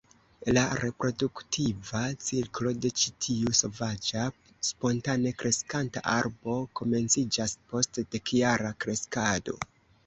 La 0.57 0.61
produktiva 1.01 2.01
ciklo 2.29 2.73
de 2.85 2.91
ĉi 3.01 3.13
tiu 3.27 3.53
sovaĝa 3.61 4.25
spontane 4.71 5.37
kreskanta 5.43 6.07
arbo 6.17 6.59
komenciĝas 6.81 7.57
post 7.73 8.05
dekjara 8.17 8.75
kreskado. 8.87 9.61